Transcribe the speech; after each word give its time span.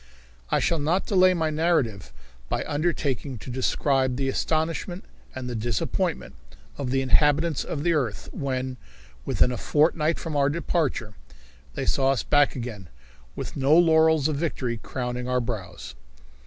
I 0.49 0.59
shall 0.59 0.79
not 0.79 1.05
delay 1.05 1.35
my 1.35 1.51
narrative 1.51 2.11
by 2.49 2.63
undertaking 2.65 3.37
to 3.37 3.51
describe 3.51 4.15
the 4.15 4.29
astonishment 4.29 5.03
and 5.35 5.47
the 5.47 5.53
disappointment 5.53 6.33
of 6.75 6.89
the 6.89 7.03
inhabitants 7.03 7.63
of 7.63 7.83
the 7.83 7.93
earth 7.93 8.27
when, 8.33 8.77
within 9.25 9.51
a 9.51 9.57
fortnight 9.57 10.17
from 10.17 10.35
our 10.35 10.49
departure, 10.49 11.13
they 11.75 11.85
saw 11.85 12.09
us 12.09 12.23
back 12.23 12.55
again, 12.55 12.89
with 13.35 13.55
no 13.55 13.77
laurels 13.77 14.27
of 14.27 14.37
victory 14.37 14.77
crowning 14.77 15.29
our 15.29 15.39
brows. 15.39 15.93